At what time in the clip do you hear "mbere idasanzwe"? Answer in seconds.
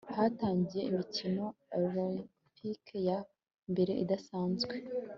3.71-4.75